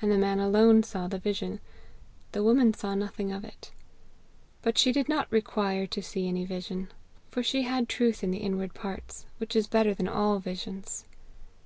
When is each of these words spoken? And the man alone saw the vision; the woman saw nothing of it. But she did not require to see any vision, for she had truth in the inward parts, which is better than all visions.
And 0.00 0.10
the 0.10 0.16
man 0.16 0.40
alone 0.40 0.82
saw 0.84 1.06
the 1.06 1.18
vision; 1.18 1.60
the 2.32 2.42
woman 2.42 2.72
saw 2.72 2.94
nothing 2.94 3.30
of 3.30 3.44
it. 3.44 3.72
But 4.62 4.78
she 4.78 4.90
did 4.90 5.06
not 5.06 5.30
require 5.30 5.86
to 5.86 6.00
see 6.00 6.26
any 6.28 6.46
vision, 6.46 6.90
for 7.30 7.42
she 7.42 7.60
had 7.64 7.86
truth 7.86 8.24
in 8.24 8.30
the 8.30 8.38
inward 8.38 8.72
parts, 8.72 9.26
which 9.36 9.54
is 9.54 9.66
better 9.66 9.92
than 9.92 10.08
all 10.08 10.38
visions. 10.38 11.04